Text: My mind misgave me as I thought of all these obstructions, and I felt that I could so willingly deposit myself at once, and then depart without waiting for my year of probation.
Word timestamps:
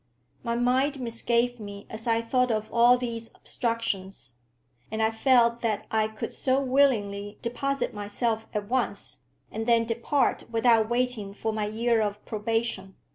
My 0.41 0.55
mind 0.55 0.99
misgave 0.99 1.59
me 1.59 1.85
as 1.87 2.07
I 2.07 2.23
thought 2.23 2.49
of 2.49 2.73
all 2.73 2.97
these 2.97 3.29
obstructions, 3.35 4.33
and 4.89 4.99
I 4.99 5.11
felt 5.11 5.61
that 5.61 5.85
I 5.91 6.07
could 6.07 6.33
so 6.33 6.59
willingly 6.59 7.37
deposit 7.43 7.93
myself 7.93 8.47
at 8.51 8.67
once, 8.67 9.19
and 9.51 9.67
then 9.67 9.85
depart 9.85 10.45
without 10.49 10.89
waiting 10.89 11.35
for 11.35 11.53
my 11.53 11.67
year 11.67 12.01
of 12.01 12.25
probation. 12.25 12.95